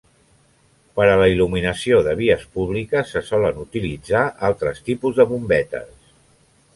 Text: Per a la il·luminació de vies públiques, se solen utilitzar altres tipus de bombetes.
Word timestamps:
Per 0.99 1.03
a 1.09 1.17
la 1.19 1.25
il·luminació 1.33 1.99
de 2.07 2.15
vies 2.21 2.45
públiques, 2.57 3.13
se 3.17 3.23
solen 3.27 3.59
utilitzar 3.65 4.23
altres 4.51 4.81
tipus 4.89 5.21
de 5.21 5.27
bombetes. 5.35 6.17